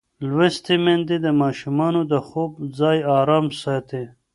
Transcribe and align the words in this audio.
لوستې 0.29 0.75
میندې 0.83 1.17
د 1.21 1.27
ماشومانو 1.41 2.01
د 2.11 2.13
خوب 2.27 2.51
ځای 2.79 2.97
ارام 3.19 3.45
ساتي. 3.61 4.03